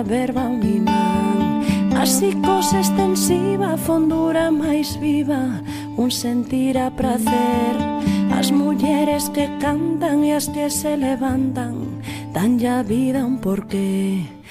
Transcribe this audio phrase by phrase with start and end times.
[0.00, 1.60] verba un imán
[1.92, 5.60] A psicose extensiva, a fondura máis viva
[6.00, 7.76] Un sentir a prazer
[8.32, 12.00] As mulleres que cantan e as que se levantan
[12.32, 14.41] Dan ya vida un porqué.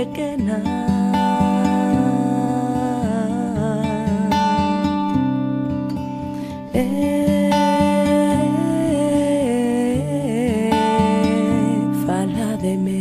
[0.00, 0.56] pequena.
[6.72, 7.50] Eh,
[12.06, 13.00] fala de mí.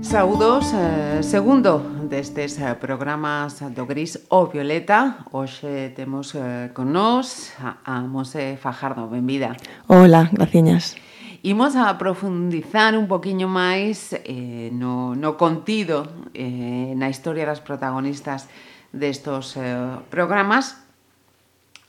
[0.00, 5.28] Saudos, eh, segundo destes eh, programas do Gris ou Violeta.
[5.32, 9.06] Hoxe temos eh, con nós a, a Mose Fajardo.
[9.12, 9.52] Benvida.
[9.86, 10.96] Hola, graciñas.
[11.42, 18.50] Imos a profundizar un poquinho máis eh, no, no contido, eh, na historia das protagonistas
[18.90, 20.82] destos eh, programas,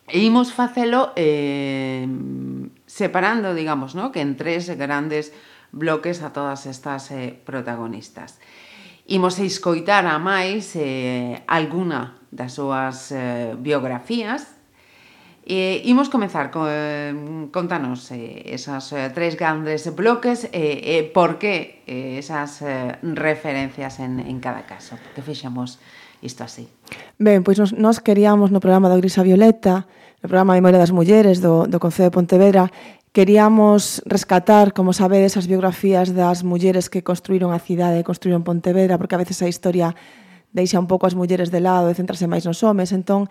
[0.06, 2.06] e imos facelo eh,
[2.86, 4.14] separando, digamos, no?
[4.14, 5.34] que en tres grandes
[5.72, 8.38] bloques a todas estas eh, protagonistas.
[9.10, 14.59] Imos a escoitar a máis eh, alguna das súas eh, biografías,
[15.46, 16.68] E imos comenzar, co,
[17.50, 22.98] contanos eh, esas eh, tres grandes bloques e eh, eh, por que eh, esas eh,
[23.02, 25.80] referencias en, en cada caso, que fixemos
[26.22, 26.68] isto así.
[27.18, 29.90] Ben, pois nos, nos queríamos no programa da Grisa Violeta,
[30.22, 32.64] no programa de Memoria das Mulleres do, do Concello de Pontevedra,
[33.12, 39.02] queríamos rescatar, como sabedes, as biografías das mulleres que construíron a cidade e construíron Pontevedra,
[39.02, 39.98] porque a veces a historia
[40.54, 43.26] deixa un pouco as mulleres de lado e centrase máis nos homes, entón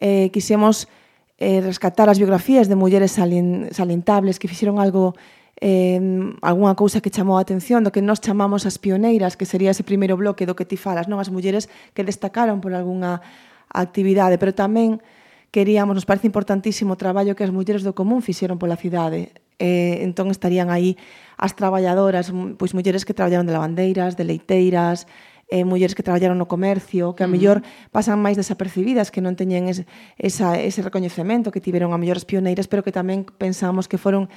[0.00, 0.88] eh, quixemos
[1.38, 5.14] eh, rescatar as biografías de mulleres salin, salintables que fixeron algo
[5.60, 5.98] eh,
[6.42, 9.82] algunha cousa que chamou a atención do que nós chamamos as pioneiras, que sería ese
[9.82, 13.22] primeiro bloque do que ti falas, non as mulleres que destacaron por algunha
[13.70, 15.02] actividade, pero tamén
[15.50, 19.34] queríamos, nos parece importantísimo o traballo que as mulleres do común fixeron pola cidade.
[19.58, 20.94] Eh, entón estarían aí
[21.34, 25.10] as traballadoras, pois mulleres que traballaron de lavandeiras, de leiteiras,
[25.48, 29.66] eh, mulleres que traballaron no comercio, que a mellor pasan máis desapercibidas, que non teñen
[29.66, 29.88] es,
[30.20, 34.28] esa, ese recoñecemento que tiveron a mellor as pioneiras, pero que tamén pensamos que foron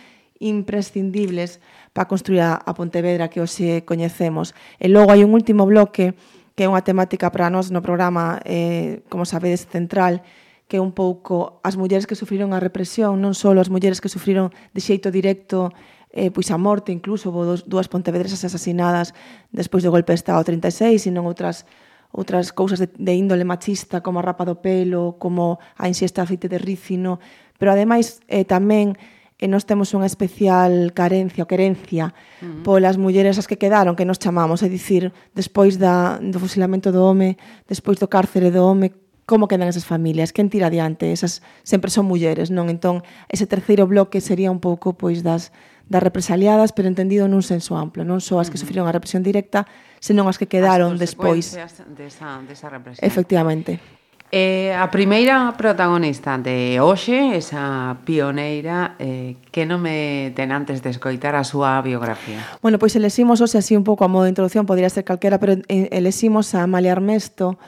[0.41, 1.61] imprescindibles
[1.93, 4.55] para construir a, a Pontevedra que hoxe coñecemos.
[4.79, 6.15] E logo hai un último bloque
[6.55, 10.23] que é unha temática para nós no programa, eh, como sabedes, central,
[10.71, 14.07] que é un pouco as mulleres que sufriron a represión, non só as mulleres que
[14.07, 15.75] sufriron de xeito directo
[16.13, 19.15] eh, pois a morte incluso, houve dúas pontevedresas asasinadas
[19.51, 21.63] despois do golpe de Estado 36, e non outras
[22.11, 26.51] outras cousas de, de índole machista como a rapa do pelo, como a insiesta aceite
[26.51, 27.23] de rícino,
[27.55, 28.99] pero ademais eh, tamén
[29.41, 32.61] e nós temos unha especial carencia ou querencia uh -huh.
[32.61, 37.01] polas mulleres as que quedaron, que nos chamamos, é dicir, despois da, do fusilamento do
[37.01, 38.93] home, despois do cárcere do home,
[39.25, 42.69] como quedan esas familias, quen tira adiante, esas sempre son mulleres, non?
[42.69, 43.01] Entón,
[43.33, 45.49] ese terceiro bloque sería un pouco pois das
[45.91, 49.67] das represaliadas, pero entendido nun senso amplo, non só as que sufriron a represión directa,
[49.99, 51.51] senón as que quedaron as despois.
[51.91, 53.03] Desa, desa represión.
[53.03, 53.83] Efectivamente.
[54.31, 60.95] Eh, a primeira protagonista de hoxe, esa pioneira, eh, que non me ten antes de
[60.95, 62.39] escoitar a súa biografía?
[62.63, 65.59] Bueno, pois eleximos hoxe así un pouco a modo de introducción, podría ser calquera, pero
[65.67, 67.59] eh, eleximos a Amalia Armesto,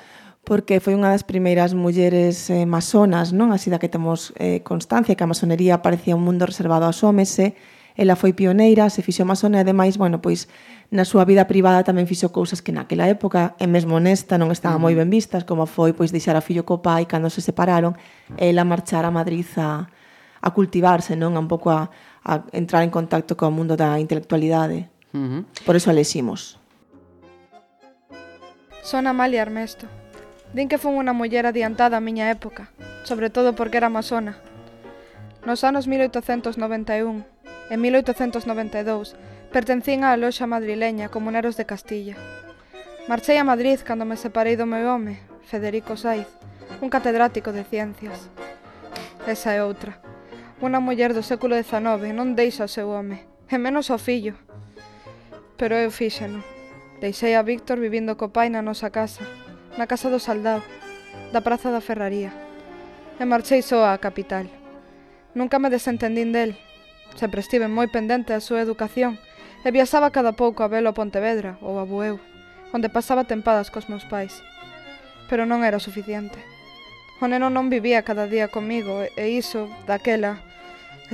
[0.47, 3.51] porque foi unha das primeiras mulleres eh, masonas, non?
[3.51, 7.27] Así da que temos eh, constancia que a masonería parecía un mundo reservado aos homes,
[7.43, 7.51] e eh?
[7.95, 10.49] Ela foi pioneira, se fixo masona e ademais, bueno, pois
[10.89, 14.81] na súa vida privada tamén fixo cousas que naquela época e mesmo nesta non estaba
[14.81, 14.99] moi mm.
[15.05, 17.93] ben vistas, como foi pois deixar a fillo co pai cando se separaron,
[18.37, 19.85] e ela marchar a Madrid a,
[20.41, 21.37] a cultivarse, non?
[21.37, 21.93] A un pouco a,
[22.25, 24.89] a entrar en contacto co mundo da intelectualidade.
[25.13, 25.41] Uh -huh.
[25.65, 26.57] Por eso a leximos.
[28.81, 29.87] Son Amalia Armesto.
[30.53, 32.69] Din que fun unha muller adiantada á miña época,
[33.09, 34.37] sobre todo porque era masona.
[35.45, 37.25] Nos anos 1891,
[37.69, 39.15] En 1892
[39.53, 42.17] pertencín á loxa madrileña Comuneros de Castilla.
[43.07, 46.25] Marchei a Madrid cando me separei do meu home, Federico Saiz,
[46.81, 48.31] un catedrático de ciencias.
[49.29, 50.01] Esa é outra.
[50.59, 54.33] Unha muller do século XIX non deixa o seu home, e menos ao fillo.
[55.55, 56.41] Pero eu fíxeno.
[56.97, 59.21] Deixei a Víctor vivindo co pai na nosa casa,
[59.77, 60.65] na casa do Saldao,
[61.29, 62.33] da Praza da Ferraría.
[63.19, 64.49] E marchei soa á capital.
[65.37, 66.57] Nunca me desentendín del,
[67.15, 69.21] Sempre estive moi pendente da súa educación
[69.63, 72.19] e viaxaba cada pouco a velo a Pontevedra ou a Bueu,
[72.73, 74.41] onde pasaba tempadas cos meus pais.
[75.29, 76.41] Pero non era suficiente.
[77.23, 80.43] O neno non vivía cada día comigo e iso, daquela,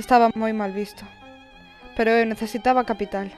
[0.00, 1.04] estaba moi mal visto.
[1.94, 3.30] Pero eu necesitaba capital.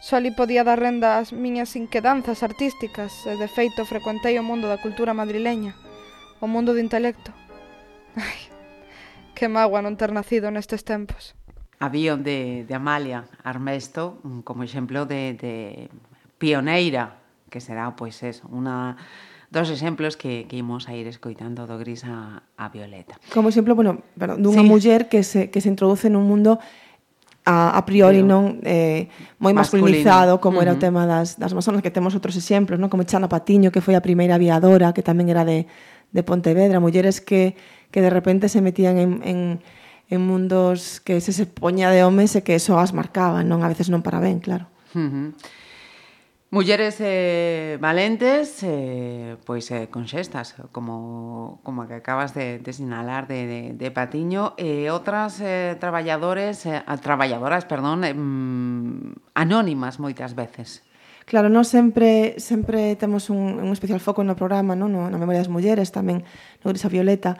[0.00, 4.64] Só ali podía dar renda ás miñas inquedanzas artísticas e, de feito, frecuentei o mundo
[4.64, 5.76] da cultura madrileña,
[6.40, 7.36] o mundo do intelecto.
[8.16, 8.48] Ai,
[9.36, 11.36] que mágoa non ter nacido nestes tempos
[11.80, 15.88] avión de, de Amalia Armesto como exemplo de, de
[16.38, 17.16] pioneira,
[17.48, 19.00] que será, pois, eso, unha
[19.50, 23.18] dos exemplos que, que imos a ir escoitando do gris a, a Violeta.
[23.34, 24.68] Como exemplo, bueno, perdón, dunha sí.
[24.68, 26.62] muller que se, que se introduce nun mundo
[27.42, 29.10] a, a priori Pero, non eh,
[29.42, 30.70] moi masculinizado como uh -huh.
[30.70, 32.92] era o tema das, das masonas, que temos outros exemplos, non?
[32.92, 35.66] como Chana Patiño, que foi a primeira aviadora, que tamén era de,
[36.12, 37.58] de Pontevedra, mulleres que,
[37.90, 39.38] que de repente se metían en, en
[40.10, 43.62] en mundos que se se poña de homes e que eso as marcaban, non?
[43.62, 44.66] A veces non para ben, claro.
[44.92, 45.28] Uh -huh.
[46.50, 53.30] Mulleres eh, valentes, eh, pois eh, con xestas, como, como que acabas de, de sinalar
[53.30, 58.18] de, de, de Patiño, e eh, outras eh, traballadores, eh, traballadoras, perdón, eh,
[59.38, 60.82] anónimas moitas veces.
[61.22, 64.90] Claro, nós sempre sempre temos un, un especial foco no programa, non?
[64.90, 66.26] No, na memoria das mulleres, tamén
[66.66, 67.38] no Grisa Violeta,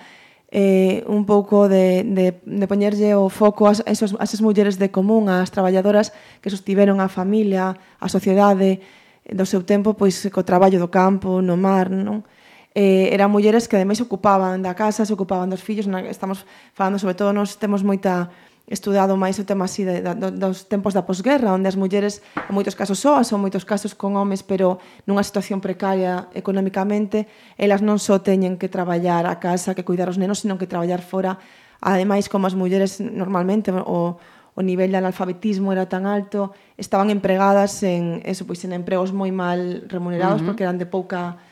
[0.50, 4.90] eh, un pouco de, de, de poñerlle o foco a, esos, a esas mulleres de
[4.90, 6.10] común, as traballadoras
[6.42, 8.82] que sostiveron a familia, a sociedade,
[9.30, 12.26] do seu tempo pois co traballo do campo, no mar, non?
[12.74, 16.98] Eh, eran mulleres que ademais ocupaban da casa, se ocupaban dos fillos, na, estamos falando
[16.98, 18.30] sobre todo, nós temos moita
[18.66, 22.54] estudado máis o tema así de, de, dos tempos da posguerra, onde as mulleres en
[22.54, 27.26] moitos casos soas ou moitos casos con homes, pero nunha situación precaria economicamente,
[27.58, 31.02] elas non só teñen que traballar a casa, que cuidar os nenos, senón que traballar
[31.02, 31.40] fora.
[31.82, 34.20] Ademais, como as mulleres normalmente o,
[34.54, 39.34] o nivel de analfabetismo era tan alto, estaban empregadas en eso, pois en empregos moi
[39.34, 40.46] mal remunerados uh -huh.
[40.46, 41.42] porque eran de pouca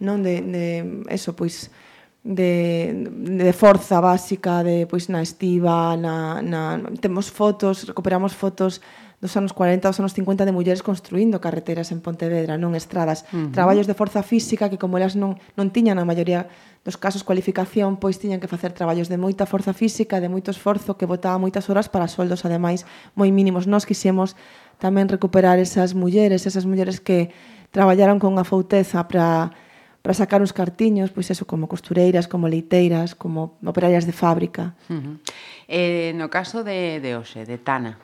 [0.00, 0.64] non de, de
[1.10, 1.70] eso, pois
[2.24, 8.80] de, de forza básica de pois na estiva, na, na temos fotos, recuperamos fotos
[9.20, 13.36] dos anos 40, dos anos 50 de mulleres construindo carreteras en Pontevedra, non estradas, uh
[13.36, 13.52] -huh.
[13.52, 16.48] traballos de forza física que como elas non non tiñan na maioría
[16.80, 20.96] dos casos cualificación, pois tiñan que facer traballos de moita forza física, de moito esforzo
[20.96, 23.68] que botaba moitas horas para soldos ademais moi mínimos.
[23.68, 24.32] Nós quixemos
[24.80, 27.28] tamén recuperar esas mulleres, esas mulleres que
[27.68, 29.52] traballaron con afouteza para
[30.04, 34.76] para sacar uns cartiños, pois eso, como costureiras, como leiteiras, como operarias de fábrica.
[34.92, 35.16] Uh -huh.
[35.64, 37.96] eh, no caso de, de Oxe, de Tana,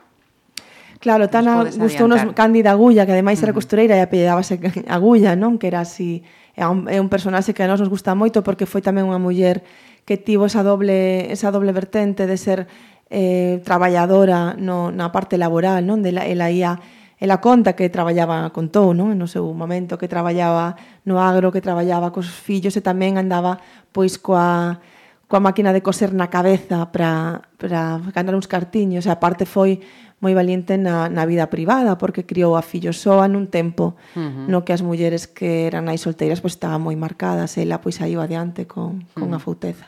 [1.01, 5.57] Claro, Tana gustou nos Cándida Agulla, que ademais era costureira e apellidábase Agulla, non?
[5.57, 6.21] Que era así,
[6.53, 9.17] é un, é un personaxe que a nós nos gusta moito porque foi tamén unha
[9.17, 9.65] muller
[10.05, 12.69] que tivo esa doble, esa doble vertente de ser
[13.09, 16.05] eh, traballadora no, na parte laboral, non?
[16.05, 16.77] De la, ela ia
[17.21, 19.13] Ela conta que traballaba, contou, non?
[19.13, 20.73] no seu momento, que traballaba
[21.05, 23.61] no agro, que traballaba cos fillos e tamén andaba
[23.93, 24.81] pois coa,
[25.29, 29.05] coa máquina de coser na cabeza para, para ganar uns cartiños.
[29.05, 29.85] E aparte foi
[30.17, 34.49] moi valiente na, na vida privada porque criou a fillo soa nun tempo uh -huh.
[34.49, 37.53] no que as mulleres que eran aí solteiras pois estaban moi marcadas.
[37.61, 39.37] Ela pois aí adiante con, con uh -huh.
[39.37, 39.85] a fouteza.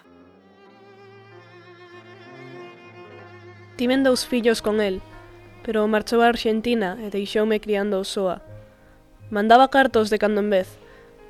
[3.73, 5.01] Tiven dous fillos con el,
[5.63, 8.43] pero marchou a Argentina e deixoume criando soa.
[9.31, 10.67] Mandaba cartos de cando en vez,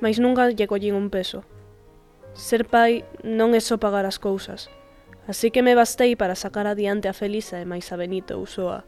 [0.02, 1.46] mas nunca lle collín un peso.
[2.34, 4.66] Ser pai non é só pagar as cousas,
[5.30, 8.82] así que me bastei para sacar adiante a Felisa e máis a Benito ou soa.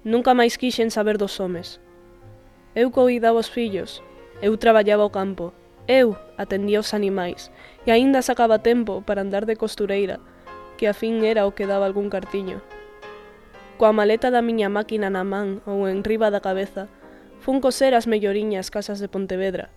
[0.00, 1.76] Nunca máis quixen saber dos homes.
[2.72, 4.00] Eu coidaba os fillos,
[4.40, 5.52] eu traballaba o campo,
[5.84, 7.52] eu atendía os animais,
[7.84, 10.20] e aínda sacaba tempo para andar de costureira,
[10.80, 12.64] que a fin era o que daba algún cartiño
[13.78, 16.90] coa maleta da miña máquina na man ou en riba da cabeza,
[17.38, 19.70] fun coser as melloriñas casas de Pontevedra.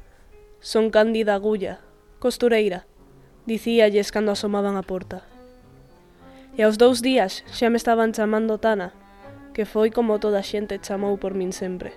[0.59, 1.85] Son Cándida Agulla,
[2.17, 2.89] costureira,
[3.45, 5.21] dicíalles cando asomaban a porta.
[6.57, 8.91] E aos dous días xa me estaban chamando Tana,
[9.53, 11.93] que foi como toda a xente chamou por min sempre.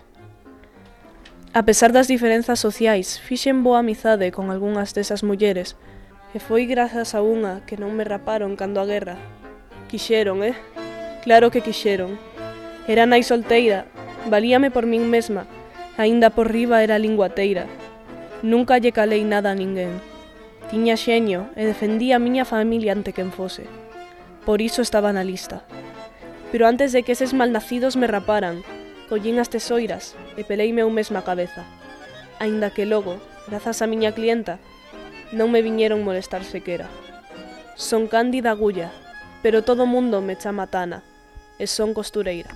[1.56, 5.80] A pesar das diferenzas sociais, fixen boa amizade con algunhas desas mulleres,
[6.37, 9.16] e foi grazas a unha que non me raparon cando a guerra.
[9.88, 10.84] Quixeron, eh?
[11.25, 12.21] Claro que quixeron.
[12.85, 13.88] Era nai solteira,
[14.28, 15.49] valíame por min mesma,
[15.97, 17.64] aínda por riba era linguateira.
[18.45, 20.04] Nunca lle calei nada a ninguén.
[20.69, 23.64] Tiña xeño e defendía a miña familia ante quen fose.
[24.45, 25.64] Por iso estaba na lista.
[26.52, 28.61] Pero antes de que eses malnacidos me raparan,
[29.09, 31.64] collín as tesoiras e peleime eu mesma a cabeza.
[32.37, 33.16] Aínda que logo,
[33.49, 34.61] grazas a miña clienta,
[35.33, 36.93] non me viñeron molestar sequera.
[37.81, 38.93] Son Cándida Agulla,
[39.40, 41.13] pero todo mundo me chama Tana
[41.58, 42.50] e son costureira.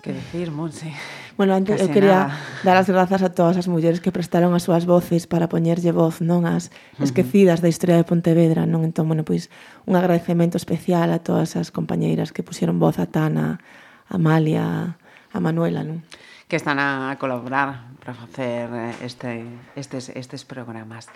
[0.00, 0.96] Que decir, Monse?
[1.36, 2.64] Bueno, antes Case eu quería nada.
[2.64, 6.24] dar as grazas a todas as mulleres que prestaron as súas voces para poñerlle voz
[6.24, 8.84] non as esquecidas da historia de Pontevedra, non?
[8.84, 9.52] Entón, bueno, pois
[9.84, 13.60] un agradecemento especial a todas as compañeiras que pusieron voz a Tana,
[14.08, 14.96] a Amalia,
[15.32, 16.00] a Manuela, non?
[16.48, 19.44] Que están a colaborar para facer eh, este,
[19.76, 21.12] estes, estes programas.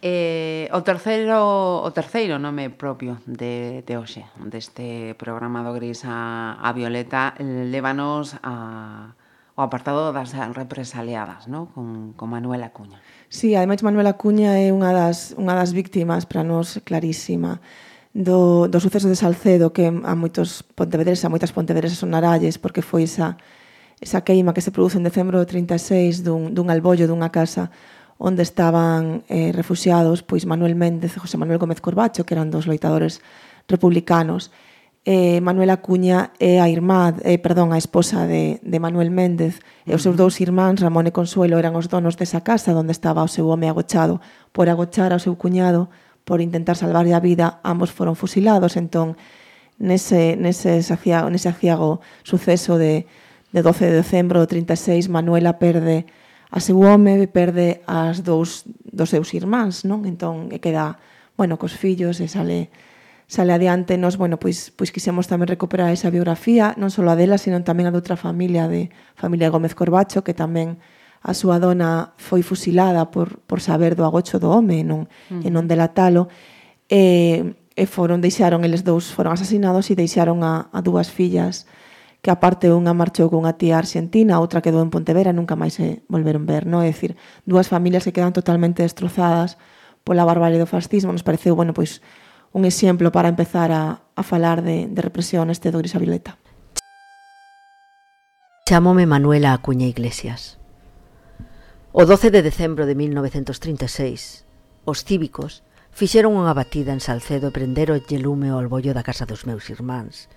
[0.00, 6.54] Eh, o terceiro o terceiro nome propio de, de hoxe, deste programa do Gris a,
[6.54, 9.18] a Violeta, lévanos a,
[9.58, 11.74] o apartado das represaliadas, no?
[11.74, 13.02] con, con Manuel Acuña.
[13.26, 17.58] Sí, ademais Manuela Cuña é unha das, unha das víctimas para nós clarísima
[18.14, 22.86] do, do suceso de Salcedo que a moitos pontevedres, a moitas pontevedres son aralles porque
[22.86, 23.34] foi esa,
[23.98, 27.74] esa queima que se produce en decembro de 36 dun, dun albollo dunha casa
[28.18, 32.66] onde estaban eh, refugiados pois Manuel Méndez e José Manuel Gómez Corbacho, que eran dos
[32.66, 33.22] loitadores
[33.70, 34.50] republicanos.
[35.06, 39.94] Eh, Manuela Cuña é a irmá, eh, perdón, a esposa de, de Manuel Méndez e
[39.94, 43.30] os seus dous irmáns, Ramón e Consuelo, eran os donos desa casa onde estaba o
[43.30, 44.20] seu home agochado.
[44.52, 45.88] Por agochar ao seu cuñado,
[46.28, 48.76] por intentar salvarlle a vida, ambos foron fusilados.
[48.76, 49.16] Entón,
[49.78, 53.06] nese, nese, saciago, nese aciago suceso de,
[53.54, 56.04] de 12 de decembro de 36, Manuela perde
[56.50, 60.08] a seu home perde as dous dos seus irmáns, non?
[60.08, 60.96] Entón e queda,
[61.36, 62.72] bueno, cos fillos e sale
[63.28, 67.36] sale adiante, nos, bueno, pois, pois quisemos tamén recuperar esa biografía, non só a dela,
[67.36, 68.88] sino tamén a de outra familia, de
[69.20, 70.80] familia Gómez Corbacho, que tamén
[71.20, 75.44] a súa dona foi fusilada por, por saber do agocho do home non, mm.
[75.44, 76.32] e non delatalo.
[76.88, 77.44] E,
[77.76, 81.68] e foron, deixaron, eles dous foron asasinados e deixaron a, a dúas fillas
[82.20, 86.02] que aparte unha marchou cunha tía argentina, outra quedou en Pontevedra e nunca máis se
[86.10, 86.82] volveron ver, non?
[86.82, 87.14] É dicir,
[87.46, 89.56] dúas familias que quedan totalmente destrozadas
[90.02, 92.02] pola barbarie do fascismo, nos pareceu, bueno, pois
[92.50, 96.40] un exemplo para empezar a, a falar de, de represión este do Grisa Violeta.
[98.66, 100.58] Chamome Manuela Acuña Iglesias.
[101.92, 104.44] O 12 de decembro de 1936,
[104.84, 109.48] os cívicos fixeron unha batida en Salcedo e prenderon lume ao bollo da casa dos
[109.48, 110.28] meus irmáns,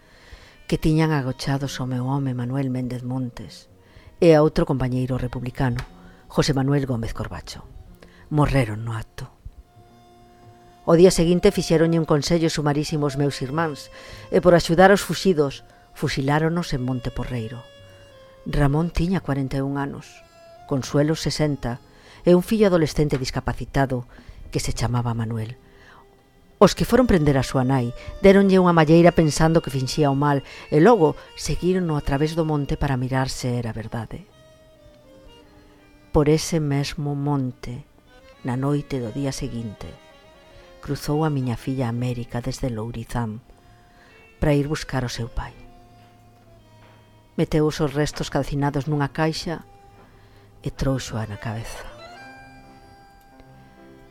[0.72, 3.68] que tiñan agochados ao meu home Manuel Méndez Montes
[4.24, 5.84] e a outro compañeiro republicano,
[6.32, 7.68] José Manuel Gómez Corbacho.
[8.32, 9.28] Morreron no acto.
[10.88, 13.92] O día seguinte fixeronlle un consello sumarísimo aos meus irmáns
[14.32, 17.68] e por axudar aos fuxidos fusiláronos en Monte Porreiro.
[18.48, 20.24] Ramón tiña 41 anos,
[20.72, 21.84] Consuelo 60
[22.24, 24.08] e un fillo adolescente discapacitado
[24.56, 25.60] que se chamaba Manuel
[26.62, 27.90] Os que foron prender a súa nai
[28.22, 32.78] deronlle unha malleira pensando que finxía o mal e logo seguirono a través do monte
[32.78, 34.30] para mirar se era verdade.
[36.14, 37.82] Por ese mesmo monte,
[38.46, 39.90] na noite do día seguinte,
[40.86, 43.42] cruzou a miña filla América desde Lourizán
[44.38, 45.58] para ir buscar o seu pai.
[47.42, 49.66] Meteu os seus restos calcinados nunha caixa
[50.62, 51.90] e trouxoa na cabeza.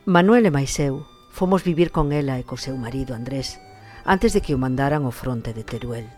[0.02, 3.62] Manuel e máis eu Fomos vivir con ela e co seu marido Andrés
[4.04, 6.10] antes de que o mandaran ao fronte de Teruel.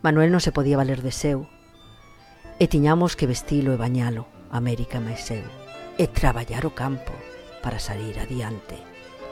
[0.00, 1.46] Manuel non se podía valer de seu
[2.58, 5.44] e tiñamos que vestilo e bañalo, América máis eu,
[5.98, 7.12] e traballar o campo
[7.62, 8.78] para salir adiante,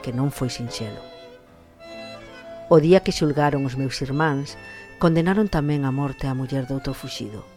[0.03, 0.99] que non foi sinxelo.
[2.67, 4.59] O día que xulgaron os meus irmáns,
[4.99, 7.47] condenaron tamén a morte a muller do outro fuxido.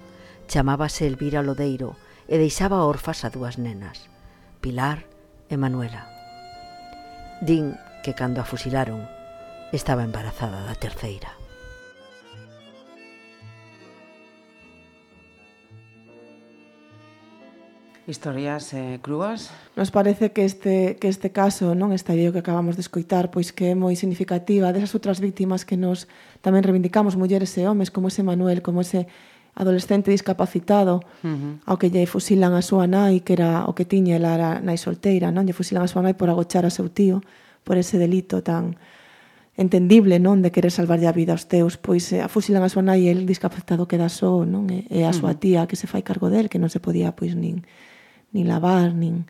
[0.46, 1.98] Chamábase Elvira Lodeiro
[2.30, 4.06] e deixaba orfas a dúas nenas,
[4.62, 5.06] Pilar
[5.50, 6.15] e Manuela.
[7.40, 9.04] Din que cando a fusilaron
[9.72, 11.36] estaba embarazada da terceira.
[18.06, 19.50] historias eh, crúas.
[19.74, 23.50] Nos parece que este, que este caso, non esta vídeo que acabamos de escoitar, pois
[23.50, 26.06] que é moi significativa desas outras víctimas que nos
[26.38, 29.10] tamén reivindicamos, mulleres e homes, como ese Manuel, como ese
[29.56, 31.52] adolescente discapacitado uh -huh.
[31.64, 34.76] ao que lle fusilan a súa nai, que era o que tiña ela era nai
[34.76, 35.48] solteira, non?
[35.48, 37.24] Lle fusilan a súa nai por agochar a seu tío,
[37.64, 38.76] por ese delito tan
[39.56, 43.08] entendible, non, de querer salvarlle a vida aos teus, pois eh, fusilan a súa nai
[43.08, 44.68] e el discapacitado queda só, non?
[44.68, 47.32] E, e a súa tía que se fai cargo del, que non se podía pois
[47.32, 47.64] nin
[48.36, 49.24] nin lavar, nin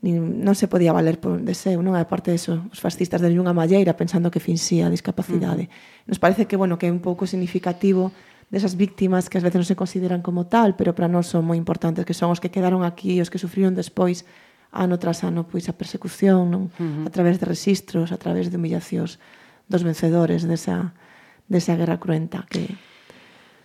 [0.00, 1.92] nin, non se podía valer por deseo, non?
[1.92, 5.68] a parte eso, os fascistas de unha malleira pensando que finxía a discapacidade.
[5.68, 6.08] Mm.
[6.08, 8.08] Nos parece que, bueno, que é un pouco significativo
[8.50, 11.54] desas víctimas que ás veces non se consideran como tal, pero para nós son moi
[11.54, 14.26] importantes, que son os que quedaron aquí, os que sufriron despois
[14.74, 16.62] ano tras ano pois a persecución, non?
[16.76, 17.06] Uh -huh.
[17.06, 19.22] a través de registros, a través de humillacións
[19.70, 20.92] dos vencedores desa,
[21.46, 22.74] desa guerra cruenta que,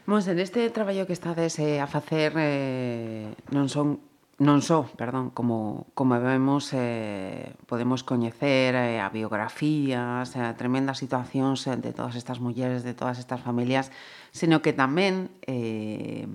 [0.06, 5.88] Monse, neste traballo que estades eh, a facer eh, non son non só, perdón, como,
[5.96, 12.44] como vemos, eh, podemos coñecer eh, a biografías, a tremendas situacións eh, de todas estas
[12.44, 13.96] mulleres, de todas estas familias
[14.36, 16.28] sino que tamén eh,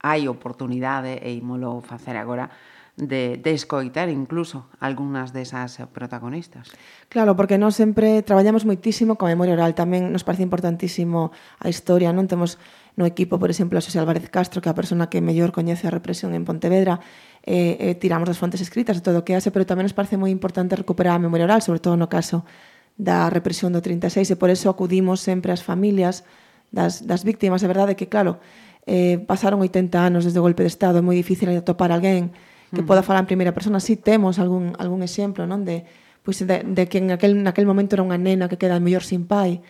[0.00, 2.48] hai oportunidade, e imolo facer agora,
[2.96, 6.72] de, de escoitar incluso algunhas desas protagonistas.
[7.12, 12.16] Claro, porque nós sempre traballamos moitísimo coa memoria oral, tamén nos parece importantísimo a historia,
[12.16, 12.56] non temos
[12.96, 15.84] no equipo, por exemplo, a Xosé Álvarez Castro, que é a persona que mellor coñece
[15.84, 17.04] a represión en Pontevedra,
[17.44, 20.16] eh, eh, tiramos das fontes escritas de todo o que hace, pero tamén nos parece
[20.16, 22.48] moi importante recuperar a memoria oral, sobre todo no caso
[22.96, 26.24] da represión do 36, e por eso acudimos sempre ás familias,
[26.70, 27.62] das, das víctimas.
[27.62, 28.38] É verdade que, claro,
[28.86, 32.32] eh, pasaron 80 anos desde o golpe de Estado, é moi difícil atopar alguén
[32.70, 32.88] que mm.
[32.88, 33.82] poda falar en primeira persona.
[33.82, 35.66] Si sí, temos algún, algún exemplo, non?
[35.66, 35.84] De,
[36.22, 39.26] pois de, de que en aquel, naquel momento era unha nena que queda mellor sin
[39.26, 39.60] pai,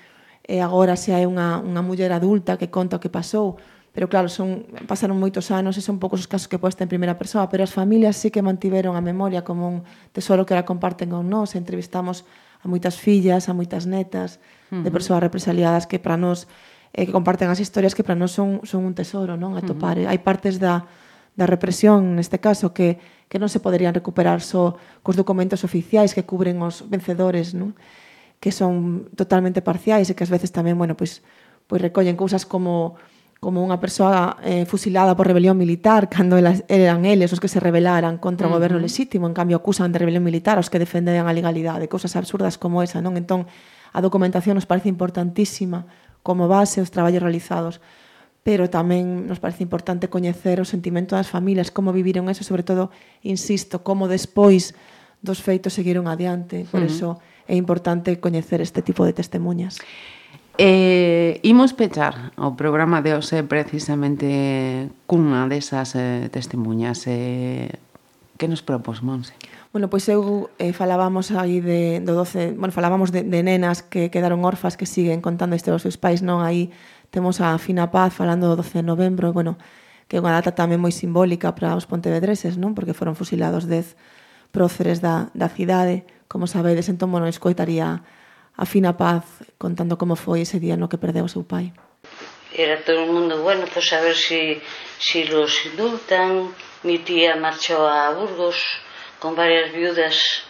[0.44, 3.56] e agora se hai unha, unha muller adulta que conta o que pasou,
[3.92, 7.18] pero claro, son, pasaron moitos anos e son poucos os casos que posta en primeira
[7.18, 9.76] persoa, pero as familias sí que mantiveron a memoria como un
[10.14, 12.22] tesoro que ahora comparten con nós, entrevistamos
[12.62, 14.38] a moitas fillas, a moitas netas
[14.70, 14.82] uh -huh.
[14.86, 16.46] de persoas represaliadas que para nós
[16.92, 19.98] eh, que comparten as historias que para nós son, son un tesoro non a topar.
[19.98, 20.10] Uh -huh.
[20.10, 20.86] Hai partes da,
[21.38, 22.98] da represión, neste caso, que,
[23.30, 27.78] que non se poderían recuperar só cos documentos oficiais que cubren os vencedores, non?
[28.40, 31.20] que son totalmente parciais e que ás veces tamén, bueno, pois,
[31.68, 32.96] pois recollen cousas como
[33.40, 37.56] como unha persoa eh, fusilada por rebelión militar cando elas, eran eles os que se
[37.56, 38.56] rebelaran contra o uh -huh.
[38.60, 42.60] goberno lexítimo, en cambio acusan de rebelión militar os que defenden a legalidade, cousas absurdas
[42.60, 43.16] como esa, non?
[43.16, 43.48] Entón,
[43.96, 45.88] a documentación nos parece importantísima
[46.22, 47.80] como base os traballos realizados
[48.42, 52.88] pero tamén nos parece importante coñecer o sentimento das familias, como viviron eso, sobre todo,
[53.20, 54.72] insisto, como despois
[55.20, 56.64] dos feitos seguiron adiante.
[56.72, 56.90] Por uh -huh.
[56.90, 57.08] eso
[57.44, 59.76] é importante coñecer este tipo de testemunhas.
[60.56, 67.76] Eh, imos pechar o programa de hoxe precisamente cunha desas eh, testemunhas eh,
[68.40, 69.36] que nos propós, Monse?
[69.36, 69.59] Monse?
[69.72, 74.10] Bueno, pois eu eh, falábamos aí de, do 12, bueno, falábamos de, de nenas que
[74.10, 76.42] quedaron orfas que siguen contando isto aos seus pais, non?
[76.42, 76.74] Aí
[77.14, 79.62] temos a Fina Paz falando do 12 de novembro, bueno,
[80.10, 82.74] que é unha data tamén moi simbólica para os pontevedreses, non?
[82.74, 83.94] Porque foron fusilados 10
[84.50, 86.02] próceres da, da cidade.
[86.26, 88.02] Como sabedes, entón, bueno, escoitaría
[88.58, 89.22] a Fina Paz
[89.54, 91.70] contando como foi ese día no que perdeu o seu pai.
[92.50, 94.58] Era todo o mundo, bueno, pois pues a ver si,
[94.98, 96.50] si los indultan.
[96.82, 98.58] Mi tía marchou a Burgos,
[99.20, 100.42] con varias viudas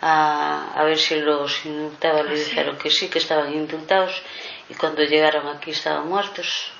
[0.00, 2.22] a, a ver si los indultaba.
[2.22, 4.22] Le dijeron que sí, que estaban indultados
[4.70, 6.72] y cuando llegaron aquí estaban muertos.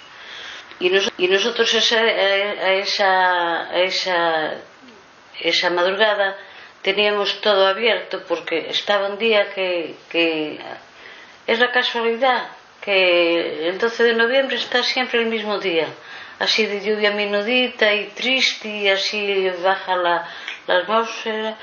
[0.81, 4.55] Y, nos, y nosotros esa, a, esa, a esa,
[5.41, 6.37] esa madrugada
[6.83, 10.59] teníamos todo abierto porque estaba un día que, que
[11.47, 12.49] es la casualidad
[12.81, 15.89] que el 12 de noviembre está siempre el mismo día,
[16.39, 20.29] así de lluvia menudita y triste y así baja la,
[20.67, 21.57] la atmósfera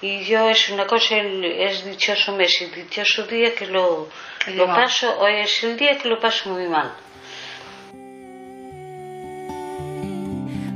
[0.00, 4.08] y yo es una cosa, es dichoso mes y dichoso día que lo,
[4.54, 6.94] lo paso, hoy es el día que lo paso muy mal.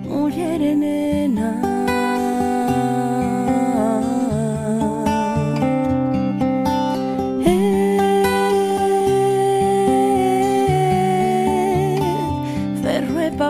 [0.02, 0.82] Mujer en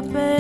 [0.03, 0.32] up